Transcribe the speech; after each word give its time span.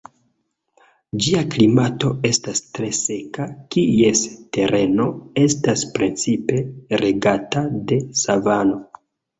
Ĝia 1.25 1.43
klimato 1.55 2.09
estas 2.31 2.63
tre 2.79 2.89
seka, 3.01 3.47
kies 3.77 4.25
tereno 4.59 5.09
estas 5.47 5.87
precipe 6.01 6.67
regata 7.07 7.67
de 7.93 8.05
savano. 8.27 8.87